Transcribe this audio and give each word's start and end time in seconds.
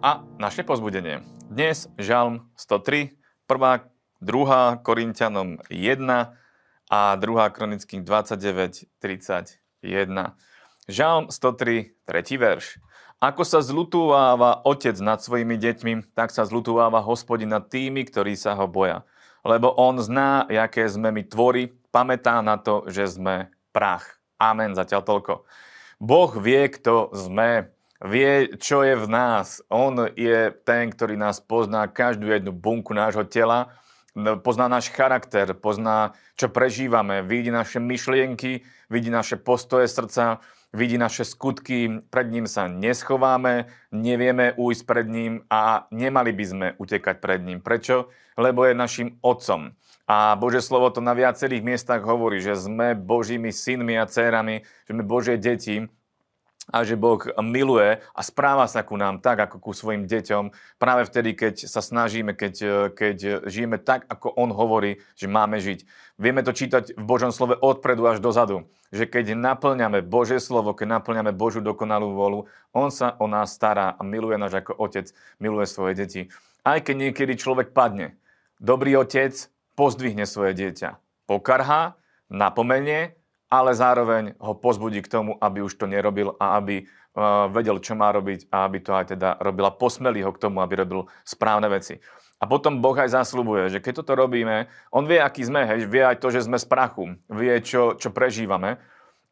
a 0.00 0.24
naše 0.40 0.64
pozbudenie. 0.64 1.20
Dnes 1.52 1.84
Žalm 2.00 2.48
103, 2.56 3.20
1. 3.44 3.84
2. 4.24 4.80
Korintianom 4.80 5.60
1 5.68 6.32
a 6.88 7.00
2. 7.20 7.20
Kronickým 7.52 8.00
29, 8.04 8.88
31. 8.96 10.36
Žalm 10.88 11.28
103, 11.28 11.92
3. 12.08 12.40
verš. 12.40 12.80
Ako 13.20 13.44
sa 13.44 13.60
zlutováva 13.60 14.64
otec 14.64 14.96
nad 15.04 15.20
svojimi 15.20 15.60
deťmi, 15.60 16.16
tak 16.16 16.32
sa 16.32 16.48
zlutováva 16.48 17.04
hospodin 17.04 17.52
nad 17.52 17.68
tými, 17.68 18.08
ktorí 18.08 18.32
sa 18.40 18.56
ho 18.56 18.64
boja. 18.64 19.04
Lebo 19.44 19.68
on 19.76 20.00
zná, 20.00 20.48
jaké 20.48 20.88
sme 20.88 21.12
my 21.12 21.28
tvory, 21.28 21.76
pamätá 21.92 22.40
na 22.40 22.56
to, 22.56 22.88
že 22.88 23.20
sme 23.20 23.52
prach. 23.76 24.16
Amen, 24.40 24.72
zatiaľ 24.72 25.04
toľko. 25.04 25.44
Boh 26.00 26.32
vie, 26.40 26.72
kto 26.72 27.12
sme 27.12 27.68
vie, 28.04 28.56
čo 28.56 28.80
je 28.80 28.96
v 28.96 29.06
nás. 29.08 29.60
On 29.68 30.08
je 30.16 30.52
ten, 30.64 30.88
ktorý 30.88 31.20
nás 31.20 31.40
pozná 31.40 31.84
každú 31.84 32.32
jednu 32.32 32.52
bunku 32.52 32.96
nášho 32.96 33.28
tela, 33.28 33.72
pozná 34.42 34.66
náš 34.66 34.90
charakter, 34.90 35.52
pozná, 35.54 36.16
čo 36.34 36.50
prežívame, 36.50 37.22
vidí 37.22 37.52
naše 37.52 37.78
myšlienky, 37.78 38.64
vidí 38.90 39.10
naše 39.12 39.36
postoje 39.38 39.86
srdca, 39.86 40.40
vidí 40.72 40.98
naše 40.98 41.26
skutky, 41.26 42.02
pred 42.10 42.30
ním 42.30 42.46
sa 42.46 42.66
neschováme, 42.66 43.70
nevieme 43.94 44.54
ujsť 44.54 44.82
pred 44.86 45.06
ním 45.06 45.32
a 45.50 45.86
nemali 45.90 46.30
by 46.34 46.44
sme 46.46 46.66
utekať 46.78 47.16
pred 47.18 47.42
ním. 47.42 47.58
Prečo? 47.62 48.10
Lebo 48.38 48.64
je 48.64 48.74
našim 48.74 49.18
otcom. 49.20 49.74
A 50.10 50.34
Bože 50.34 50.58
slovo 50.58 50.90
to 50.90 50.98
na 50.98 51.14
viacerých 51.14 51.62
miestach 51.62 52.02
hovorí, 52.02 52.42
že 52.42 52.58
sme 52.58 52.98
Božími 52.98 53.54
synmi 53.54 53.94
a 53.94 54.10
dcerami, 54.10 54.66
že 54.86 54.90
sme 54.90 55.06
Božie 55.06 55.38
deti 55.38 55.86
a 56.70 56.86
že 56.86 56.94
Boh 56.94 57.18
miluje 57.42 57.98
a 57.98 58.20
správa 58.22 58.70
sa 58.70 58.86
ku 58.86 58.94
nám 58.94 59.18
tak, 59.18 59.42
ako 59.42 59.58
ku 59.58 59.70
svojim 59.74 60.06
deťom, 60.06 60.54
práve 60.78 61.02
vtedy, 61.10 61.34
keď 61.34 61.66
sa 61.66 61.82
snažíme, 61.82 62.32
keď, 62.32 62.54
keď 62.94 63.46
žijeme 63.50 63.76
tak, 63.82 64.06
ako 64.06 64.30
On 64.38 64.54
hovorí, 64.54 65.02
že 65.18 65.26
máme 65.26 65.58
žiť. 65.58 65.84
Vieme 66.16 66.46
to 66.46 66.54
čítať 66.54 66.94
v 66.94 67.04
Božom 67.04 67.34
slove 67.34 67.58
odpredu 67.58 68.06
až 68.06 68.22
dozadu, 68.22 68.70
že 68.94 69.10
keď 69.10 69.34
naplňame 69.34 70.06
Božie 70.06 70.38
slovo, 70.38 70.72
keď 70.72 71.02
naplňame 71.02 71.34
Božiu 71.34 71.60
dokonalú 71.60 72.14
volu, 72.14 72.38
On 72.70 72.88
sa 72.88 73.18
o 73.18 73.26
nás 73.26 73.52
stará 73.52 73.98
a 73.98 74.02
miluje 74.06 74.38
nás 74.38 74.54
ako 74.54 74.78
Otec, 74.78 75.10
miluje 75.42 75.66
svoje 75.66 75.92
deti. 75.98 76.22
Aj 76.62 76.78
keď 76.78 77.10
niekedy 77.10 77.34
človek 77.40 77.74
padne, 77.74 78.14
dobrý 78.60 78.94
Otec 79.00 79.32
pozdvihne 79.74 80.28
svoje 80.28 80.52
dieťa, 80.52 81.00
pokarhá, 81.24 81.96
napomenie, 82.28 83.19
ale 83.50 83.74
zároveň 83.74 84.38
ho 84.38 84.54
pozbudí 84.54 85.02
k 85.02 85.10
tomu, 85.10 85.34
aby 85.42 85.66
už 85.66 85.74
to 85.74 85.90
nerobil 85.90 86.38
a 86.38 86.56
aby 86.62 86.86
uh, 86.86 87.50
vedel, 87.50 87.82
čo 87.82 87.98
má 87.98 88.14
robiť 88.14 88.46
a 88.54 88.64
aby 88.64 88.78
to 88.78 88.94
aj 88.94 89.18
teda 89.18 89.42
robila. 89.42 89.74
Posmelí 89.74 90.22
ho 90.22 90.30
k 90.30 90.38
tomu, 90.38 90.62
aby 90.62 90.86
robil 90.86 91.10
správne 91.26 91.66
veci. 91.66 91.98
A 92.40 92.48
potom 92.48 92.80
Boh 92.80 92.96
aj 92.96 93.12
zasľubuje, 93.12 93.68
že 93.68 93.82
keď 93.82 94.00
toto 94.00 94.16
robíme, 94.16 94.70
on 94.94 95.04
vie, 95.04 95.20
aký 95.20 95.44
sme, 95.44 95.66
hej, 95.66 95.84
vie 95.84 96.00
aj 96.00 96.22
to, 96.22 96.32
že 96.32 96.46
sme 96.48 96.56
z 96.56 96.64
prachu, 96.64 97.20
vie, 97.28 97.52
čo, 97.60 97.98
čo 97.98 98.14
prežívame, 98.14 98.80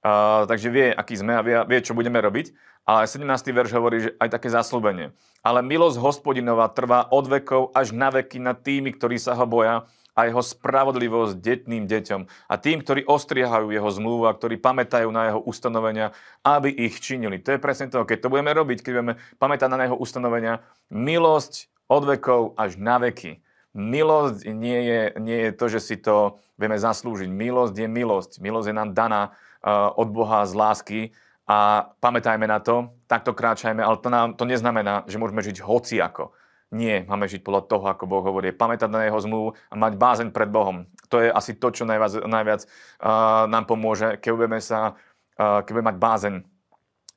uh, 0.03 0.45
takže 0.45 0.69
vie, 0.69 0.91
aký 0.93 1.15
sme 1.17 1.33
a 1.39 1.41
vie, 1.41 1.57
vie, 1.65 1.79
čo 1.81 1.97
budeme 1.97 2.19
robiť. 2.19 2.53
Ale 2.89 3.05
17. 3.05 3.29
verš 3.53 3.71
hovorí, 3.77 3.97
že 4.01 4.11
aj 4.17 4.33
také 4.33 4.49
zaslúbenie. 4.49 5.13
Ale 5.45 5.61
milosť 5.61 6.01
hospodinova 6.01 6.73
trvá 6.73 7.05
od 7.13 7.29
vekov 7.29 7.69
až 7.77 7.93
na 7.93 8.09
veky 8.09 8.41
nad 8.41 8.65
tými, 8.65 8.97
ktorí 8.97 9.21
sa 9.21 9.37
ho 9.37 9.45
boja 9.45 9.85
a 10.19 10.27
jeho 10.27 10.43
spravodlivosť 10.43 11.39
detným 11.39 11.87
deťom 11.87 12.51
a 12.51 12.55
tým, 12.59 12.83
ktorí 12.83 13.07
ostriehajú 13.07 13.71
jeho 13.71 13.87
zmluvu 13.87 14.27
a 14.27 14.35
ktorí 14.35 14.59
pamätajú 14.59 15.15
na 15.15 15.31
jeho 15.31 15.41
ustanovenia, 15.47 16.11
aby 16.43 16.75
ich 16.75 16.99
činili. 16.99 17.39
To 17.47 17.55
je 17.55 17.63
presne 17.63 17.87
to, 17.87 18.03
keď 18.03 18.27
to 18.27 18.33
budeme 18.35 18.51
robiť, 18.51 18.83
keď 18.83 18.93
budeme 18.99 19.15
pamätať 19.39 19.69
na 19.71 19.87
jeho 19.87 19.95
ustanovenia, 19.95 20.59
milosť 20.91 21.71
od 21.87 22.03
vekov 22.03 22.59
až 22.59 22.75
na 22.83 22.99
veky. 22.99 23.39
Milosť 23.79 24.51
nie 24.51 24.81
je, 24.83 25.01
nie 25.23 25.39
je 25.47 25.51
to, 25.55 25.71
že 25.71 25.81
si 25.87 25.97
to 26.03 26.35
vieme 26.59 26.75
zaslúžiť. 26.75 27.31
Milosť 27.31 27.79
je 27.79 27.87
milosť. 27.87 28.31
Milosť 28.43 28.75
je 28.75 28.75
nám 28.75 28.91
daná 28.91 29.31
uh, 29.31 29.95
od 29.95 30.11
Boha 30.11 30.43
z 30.51 30.53
lásky 30.59 31.01
a 31.47 31.89
pamätajme 32.03 32.45
na 32.45 32.59
to, 32.61 32.93
takto 33.09 33.33
kráčajme, 33.33 33.81
ale 33.81 33.97
to, 34.03 34.09
nám, 34.13 34.37
to 34.37 34.45
neznamená, 34.45 35.09
že 35.09 35.17
môžeme 35.17 35.41
žiť 35.41 35.65
hociako. 35.65 36.37
Nie, 36.69 37.09
máme 37.09 37.25
žiť 37.25 37.41
podľa 37.41 37.65
toho, 37.65 37.85
ako 37.89 38.05
Boh 38.05 38.21
hovorí. 38.21 38.53
Pamätať 38.53 38.93
na 38.93 39.09
jeho 39.09 39.17
zmluvu 39.17 39.49
a 39.73 39.75
mať 39.75 39.93
bázeň 39.97 40.29
pred 40.37 40.53
Bohom. 40.53 40.85
To 41.09 41.25
je 41.25 41.33
asi 41.33 41.57
to, 41.57 41.73
čo 41.73 41.89
najviac, 41.89 42.21
najviac 42.29 42.61
uh, 42.69 43.49
nám 43.49 43.65
pomôže, 43.65 44.21
keď 44.21 44.31
budeme, 44.37 44.61
sa, 44.61 44.93
uh, 45.41 45.65
keď 45.65 45.73
budeme 45.73 45.91
mať 45.97 45.99
bázeň, 45.99 46.35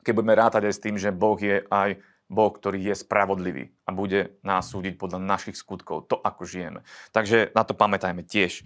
keď 0.07 0.13
budeme 0.15 0.35
rátať 0.39 0.61
aj 0.71 0.73
s 0.73 0.83
tým, 0.83 0.95
že 0.95 1.11
Boh 1.11 1.35
je 1.35 1.67
aj 1.67 1.99
Boh, 2.31 2.47
ktorý 2.47 2.79
je 2.79 2.95
spravodlivý 2.95 3.75
a 3.83 3.91
bude 3.91 4.39
nás 4.39 4.71
súdiť 4.71 4.95
podľa 4.95 5.19
našich 5.19 5.59
skutkov, 5.59 6.07
to 6.07 6.15
ako 6.15 6.47
žijeme. 6.47 6.87
Takže 7.11 7.51
na 7.51 7.67
to 7.67 7.75
pamätajme 7.75 8.23
tiež. 8.23 8.63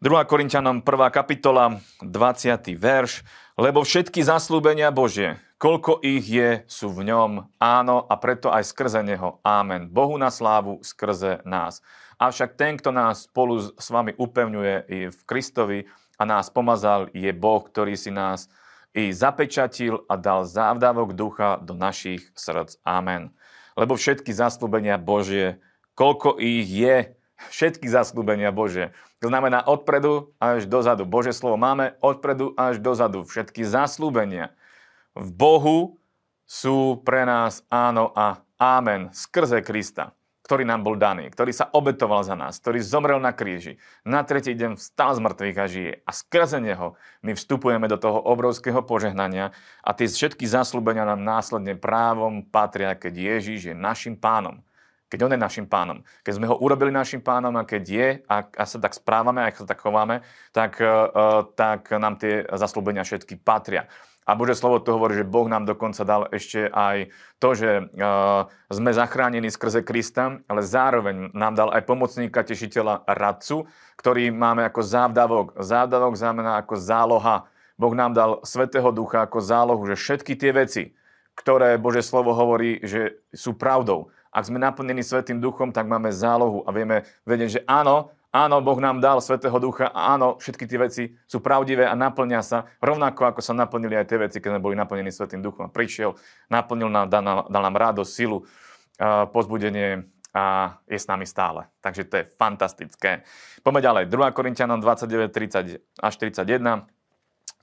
2. 0.00 0.08
Korintianom 0.24 0.80
1. 0.80 0.88
kapitola, 1.12 1.84
20. 2.00 2.80
verš. 2.80 3.26
Lebo 3.58 3.82
všetky 3.82 4.22
zaslúbenia 4.22 4.94
Božie, 4.94 5.42
Koľko 5.58 5.98
ich 6.06 6.30
je, 6.30 6.62
sú 6.70 6.94
v 6.94 7.10
ňom, 7.10 7.50
áno, 7.58 8.06
a 8.06 8.14
preto 8.14 8.46
aj 8.46 8.70
skrze 8.70 9.02
Neho. 9.02 9.42
Amen. 9.42 9.90
Bohu 9.90 10.14
na 10.14 10.30
slávu 10.30 10.78
skrze 10.86 11.42
nás. 11.42 11.82
Avšak 12.14 12.54
ten, 12.54 12.78
kto 12.78 12.94
nás 12.94 13.26
spolu 13.26 13.74
s 13.74 13.88
vami 13.90 14.14
upevňuje 14.14 14.74
i 14.86 14.98
v 15.10 15.20
Kristovi 15.26 15.90
a 16.14 16.22
nás 16.22 16.46
pomazal, 16.46 17.10
je 17.10 17.34
Boh, 17.34 17.58
ktorý 17.58 17.98
si 17.98 18.14
nás 18.14 18.46
i 18.94 19.10
zapečatil 19.10 20.06
a 20.06 20.14
dal 20.14 20.46
závdavok 20.46 21.18
ducha 21.18 21.58
do 21.58 21.74
našich 21.74 22.30
srdc. 22.38 22.78
Amen. 22.86 23.34
Lebo 23.74 23.98
všetky 23.98 24.30
zaslúbenia 24.30 24.94
Božie, 24.94 25.58
koľko 25.98 26.38
ich 26.38 26.70
je, 26.70 27.17
všetky 27.46 27.86
zaslúbenia 27.86 28.50
Božie. 28.50 28.90
To 29.22 29.30
znamená 29.30 29.62
odpredu 29.62 30.34
až 30.42 30.66
dozadu. 30.66 31.06
Bože 31.06 31.30
slovo 31.30 31.54
máme 31.54 31.94
odpredu 32.02 32.54
až 32.58 32.82
dozadu. 32.82 33.22
Všetky 33.22 33.62
zaslúbenia 33.62 34.54
v 35.14 35.28
Bohu 35.30 35.78
sú 36.46 37.02
pre 37.06 37.22
nás 37.22 37.62
áno 37.70 38.10
a 38.14 38.42
amen 38.58 39.10
skrze 39.14 39.62
Krista, 39.62 40.14
ktorý 40.46 40.64
nám 40.64 40.86
bol 40.86 40.96
daný, 40.96 41.28
ktorý 41.28 41.52
sa 41.52 41.68
obetoval 41.70 42.24
za 42.24 42.32
nás, 42.38 42.56
ktorý 42.62 42.80
zomrel 42.80 43.20
na 43.20 43.36
kríži, 43.36 43.76
na 44.06 44.24
tretí 44.24 44.56
deň 44.56 44.80
vstal 44.80 45.18
z 45.18 45.20
mŕtvych 45.22 45.58
a 45.58 45.66
žije. 45.66 45.92
A 46.06 46.10
skrze 46.10 46.58
Neho 46.62 46.96
my 47.20 47.36
vstupujeme 47.36 47.86
do 47.90 48.00
toho 48.00 48.22
obrovského 48.22 48.80
požehnania 48.86 49.52
a 49.84 49.90
tie 49.92 50.08
všetky 50.08 50.46
zaslúbenia 50.48 51.04
nám 51.04 51.20
následne 51.20 51.76
právom 51.76 52.46
patria, 52.46 52.96
keď 52.96 53.38
Ježíš 53.38 53.70
je 53.70 53.74
našim 53.76 54.16
pánom 54.16 54.64
keď 55.08 55.18
on 55.24 55.32
je 55.34 55.40
našim 55.40 55.66
pánom. 55.66 56.04
Keď 56.22 56.32
sme 56.36 56.46
ho 56.48 56.56
urobili 56.60 56.92
našim 56.92 57.24
pánom 57.24 57.52
a 57.56 57.64
keď 57.64 57.82
je 57.84 58.08
a, 58.28 58.44
a 58.44 58.64
sa 58.68 58.78
tak 58.78 58.92
správame, 58.92 59.40
a 59.44 59.52
sa 59.52 59.64
tak 59.64 59.80
chováme, 59.80 60.20
tak, 60.52 60.76
uh, 60.80 61.48
tak 61.56 61.88
nám 61.96 62.20
tie 62.20 62.44
zaslúbenia 62.52 63.02
všetky 63.02 63.40
patria. 63.40 63.88
A 64.28 64.36
Bože 64.36 64.60
slovo 64.60 64.76
to 64.76 64.92
hovorí, 64.92 65.16
že 65.16 65.24
Boh 65.24 65.48
nám 65.48 65.64
dokonca 65.64 66.04
dal 66.04 66.28
ešte 66.28 66.68
aj 66.68 67.08
to, 67.40 67.56
že 67.56 67.70
uh, 67.96 68.44
sme 68.68 68.92
zachránení 68.92 69.48
skrze 69.48 69.80
Krista, 69.80 70.44
ale 70.44 70.60
zároveň 70.60 71.32
nám 71.32 71.56
dal 71.56 71.72
aj 71.72 71.88
pomocníka, 71.88 72.44
tešiteľa, 72.44 73.08
radcu, 73.08 73.64
ktorý 73.96 74.28
máme 74.28 74.68
ako 74.68 74.84
závdavok. 74.84 75.46
Závdavok 75.56 76.12
znamená 76.20 76.60
ako 76.60 76.76
záloha. 76.76 77.48
Boh 77.80 77.94
nám 77.96 78.12
dal 78.12 78.44
Svetého 78.44 78.92
Ducha 78.92 79.24
ako 79.24 79.40
zálohu, 79.40 79.88
že 79.88 79.96
všetky 79.96 80.36
tie 80.36 80.52
veci, 80.52 80.92
ktoré 81.32 81.80
Bože 81.80 82.04
slovo 82.04 82.36
hovorí, 82.36 82.84
že 82.84 83.24
sú 83.32 83.56
pravdou. 83.56 84.12
Ak 84.38 84.46
sme 84.46 84.62
naplnení 84.62 85.02
Svetým 85.02 85.42
Duchom, 85.42 85.74
tak 85.74 85.90
máme 85.90 86.14
zálohu 86.14 86.62
a 86.62 86.70
vieme 86.70 87.02
vedieť, 87.26 87.50
že 87.58 87.60
áno, 87.66 88.14
Áno, 88.28 88.60
Boh 88.60 88.76
nám 88.76 89.00
dal 89.00 89.24
Svetého 89.24 89.56
Ducha 89.56 89.88
a 89.88 90.12
áno, 90.12 90.36
všetky 90.36 90.68
tie 90.68 90.76
veci 90.76 91.04
sú 91.24 91.40
pravdivé 91.40 91.88
a 91.88 91.96
naplňa 91.96 92.44
sa, 92.44 92.68
rovnako 92.76 93.24
ako 93.24 93.40
sa 93.40 93.56
naplnili 93.56 93.96
aj 93.96 94.04
tie 94.04 94.20
veci, 94.20 94.36
keď 94.36 94.52
sme 94.52 94.60
boli 94.60 94.76
naplnení 94.76 95.08
Svetým 95.08 95.40
Duchom. 95.40 95.72
Prišiel, 95.72 96.12
naplnil 96.52 96.92
nám, 96.92 97.08
dal, 97.08 97.24
nám, 97.24 97.48
dal 97.48 97.62
nám 97.64 97.76
radosť, 97.80 98.10
silu, 98.12 98.44
pozbudenie 99.32 100.12
a 100.36 100.76
je 100.84 101.00
s 101.00 101.08
nami 101.08 101.24
stále. 101.24 101.72
Takže 101.80 102.04
to 102.04 102.14
je 102.20 102.24
fantastické. 102.36 103.24
Poďme 103.64 103.80
ďalej. 103.80 104.04
2. 104.12 104.36
Korintianom 104.36 104.84
29, 104.84 105.32
30 105.32 105.80
až 105.80 106.14
31. 106.20 106.84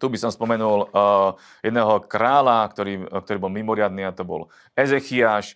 Tu 0.01 0.05
by 0.09 0.17
som 0.17 0.33
spomenul 0.33 0.89
uh, 0.89 1.37
jedného 1.61 2.03
kráľa, 2.09 2.67
ktorý, 2.73 3.05
ktorý 3.05 3.37
bol 3.37 3.53
mimoriadný 3.53 4.01
a 4.09 4.11
to 4.17 4.25
bol 4.25 4.49
Ezechiaš. 4.73 5.53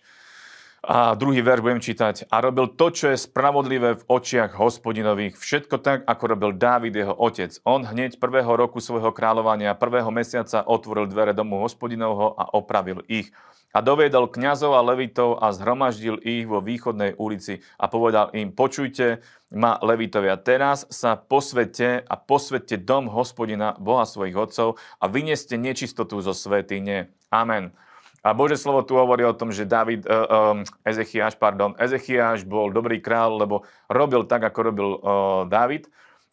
A 0.80 1.12
druhý 1.12 1.44
verš 1.44 1.60
budem 1.60 1.84
čítať. 1.84 2.32
A 2.32 2.40
robil 2.40 2.64
to, 2.72 2.88
čo 2.88 3.12
je 3.12 3.20
spravodlivé 3.20 4.00
v 4.00 4.06
očiach 4.08 4.56
hospodinových, 4.56 5.36
všetko 5.36 5.76
tak, 5.84 6.08
ako 6.08 6.24
robil 6.24 6.50
Dávid, 6.56 6.96
jeho 6.96 7.12
otec. 7.12 7.52
On 7.68 7.84
hneď 7.84 8.16
prvého 8.16 8.48
roku 8.56 8.80
svojho 8.80 9.12
kráľovania, 9.12 9.76
prvého 9.76 10.08
mesiaca 10.08 10.64
otvoril 10.64 11.04
dvere 11.04 11.36
domu 11.36 11.60
hospodinovho 11.60 12.32
a 12.32 12.56
opravil 12.56 13.04
ich. 13.12 13.28
A 13.70 13.84
doviedol 13.84 14.32
kňazov 14.32 14.74
a 14.74 14.82
levitov 14.82 15.38
a 15.38 15.54
zhromaždil 15.54 16.18
ich 16.26 16.42
vo 16.48 16.58
východnej 16.58 17.14
ulici 17.14 17.62
a 17.78 17.86
povedal 17.86 18.32
im, 18.34 18.50
počujte 18.50 19.22
ma 19.54 19.78
levitovia, 19.78 20.34
teraz 20.42 20.90
sa 20.90 21.14
posvete 21.14 22.02
a 22.02 22.14
posvete 22.18 22.82
dom 22.82 23.06
hospodina, 23.06 23.78
Boha 23.78 24.08
svojich 24.08 24.34
otcov 24.34 24.74
a 24.98 25.06
vynieste 25.06 25.54
nečistotu 25.54 26.18
zo 26.18 26.34
svetine. 26.34 27.14
Amen. 27.30 27.70
A 28.20 28.36
Bože 28.36 28.60
slovo 28.60 28.84
tu 28.84 29.00
hovorí 29.00 29.24
o 29.24 29.32
tom, 29.32 29.48
že 29.48 29.64
David, 29.64 30.04
uh, 30.04 30.28
um, 30.28 30.58
Ezechiaš, 30.84 31.40
pardon, 31.40 31.72
Ezechiaš 31.80 32.44
bol 32.44 32.68
dobrý 32.68 33.00
král, 33.00 33.40
lebo 33.40 33.64
robil 33.88 34.28
tak, 34.28 34.44
ako 34.44 34.58
robil 34.60 34.88
uh, 35.00 35.00
David. 35.48 35.88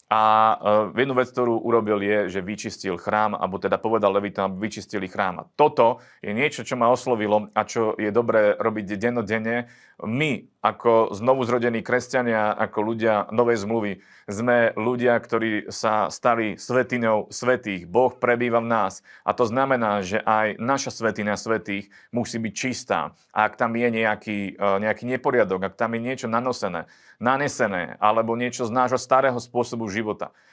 A 0.08 0.20
uh, 0.56 0.56
jednu 0.96 1.12
vec, 1.12 1.28
ktorú 1.28 1.60
urobil 1.60 2.00
je, 2.00 2.32
že 2.32 2.40
vyčistil 2.40 2.96
chrám, 2.96 3.36
alebo 3.36 3.60
teda 3.60 3.76
povedal 3.76 4.08
Levitom, 4.16 4.48
aby 4.48 4.72
vyčistili 4.72 5.04
chrám. 5.04 5.44
A 5.44 5.48
toto 5.52 6.00
je 6.24 6.32
niečo, 6.32 6.64
čo 6.64 6.80
ma 6.80 6.88
oslovilo 6.88 7.52
a 7.52 7.60
čo 7.68 7.92
je 8.00 8.08
dobré 8.08 8.56
robiť 8.56 8.96
dennodenne. 8.96 9.68
My, 10.00 10.48
ako 10.64 11.12
znovu 11.12 11.44
zrodení 11.44 11.84
kresťania, 11.84 12.56
ako 12.56 12.78
ľudia 12.80 13.28
novej 13.36 13.68
zmluvy, 13.68 13.92
sme 14.30 14.72
ľudia, 14.80 15.12
ktorí 15.18 15.68
sa 15.68 16.08
stali 16.08 16.56
svetinou 16.56 17.28
svetých. 17.28 17.84
Boh 17.84 18.14
prebýva 18.14 18.64
v 18.64 18.70
nás. 18.70 19.04
A 19.28 19.36
to 19.36 19.44
znamená, 19.44 20.00
že 20.00 20.24
aj 20.24 20.56
naša 20.56 20.88
svetina 20.88 21.36
svetých 21.36 21.92
musí 22.16 22.40
byť 22.40 22.54
čistá. 22.56 23.12
A 23.34 23.44
ak 23.44 23.60
tam 23.60 23.76
je 23.76 23.92
nejaký, 23.92 24.56
uh, 24.56 24.80
nejaký 24.80 25.04
neporiadok, 25.04 25.68
ak 25.68 25.74
tam 25.76 25.92
je 25.92 26.00
niečo 26.00 26.32
nanosené, 26.32 26.88
nanesené, 27.18 27.98
alebo 27.98 28.38
niečo 28.38 28.64
z 28.64 28.72
nášho 28.72 28.96
starého 29.02 29.36
spôsobu 29.42 29.90
života. 29.90 29.97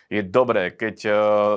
Je 0.09 0.21
dobré, 0.21 0.69
keď, 0.73 0.95
eh, 1.09 1.55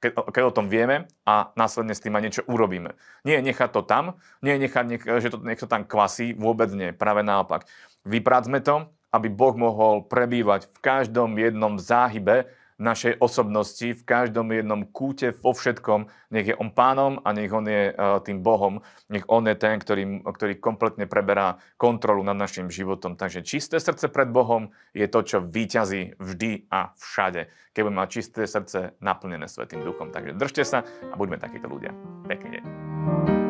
keď, 0.00 0.10
keď 0.28 0.42
o 0.44 0.56
tom 0.56 0.68
vieme 0.68 1.08
a 1.24 1.50
následne 1.56 1.96
s 1.96 2.02
tým 2.04 2.14
aj 2.14 2.22
niečo 2.22 2.42
urobíme. 2.44 2.94
Nie 3.24 3.40
nechať 3.40 3.70
to 3.72 3.82
tam, 3.82 4.20
nie 4.44 4.60
nechať, 4.60 4.84
že 5.20 5.32
to 5.32 5.40
niekto 5.40 5.66
tam 5.66 5.88
kvasí, 5.88 6.36
vôbec 6.36 6.68
nie, 6.76 6.92
práve 6.92 7.24
naopak. 7.24 7.64
Vyprácme 8.04 8.60
to, 8.60 8.86
aby 9.10 9.32
Boh 9.32 9.56
mohol 9.56 10.04
prebývať 10.04 10.68
v 10.68 10.78
každom 10.84 11.40
jednom 11.40 11.80
záhybe 11.80 12.52
našej 12.76 13.18
osobnosti, 13.24 13.88
v 13.96 14.02
každom 14.04 14.52
jednom 14.52 14.84
kúte, 14.84 15.32
vo 15.32 15.56
všetkom. 15.56 16.12
Nech 16.32 16.52
je 16.52 16.56
On 16.60 16.68
pánom 16.68 17.20
a 17.24 17.32
nech 17.32 17.48
On 17.52 17.64
je 17.64 17.92
uh, 17.92 18.20
tým 18.20 18.44
Bohom. 18.44 18.84
Nech 19.08 19.24
On 19.32 19.40
je 19.48 19.56
ten, 19.56 19.80
ktorý, 19.80 20.20
ktorý 20.24 20.60
kompletne 20.60 21.08
preberá 21.08 21.56
kontrolu 21.80 22.20
nad 22.20 22.36
našim 22.36 22.68
životom. 22.68 23.16
Takže 23.16 23.40
čisté 23.46 23.80
srdce 23.80 24.12
pred 24.12 24.28
Bohom 24.28 24.72
je 24.92 25.08
to, 25.08 25.20
čo 25.24 25.38
výťazí 25.40 26.20
vždy 26.20 26.68
a 26.68 26.92
všade. 27.00 27.48
Keď 27.72 27.80
budeme 27.80 28.00
mať 28.04 28.10
čisté 28.12 28.40
srdce 28.44 28.96
naplnené 29.00 29.48
Svetým 29.48 29.80
duchom. 29.80 30.12
Takže 30.12 30.36
držte 30.36 30.62
sa 30.64 30.84
a 30.84 31.14
buďme 31.16 31.40
takíto 31.40 31.68
ľudia. 31.68 31.96
Pekný 32.28 32.60
deň. 32.60 33.45